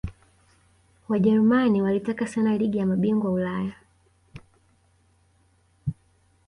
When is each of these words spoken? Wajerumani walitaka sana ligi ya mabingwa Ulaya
Wajerumani 1.09 1.81
walitaka 1.81 2.27
sana 2.27 2.57
ligi 2.57 2.77
ya 2.77 2.85
mabingwa 2.85 3.31
Ulaya 3.31 3.73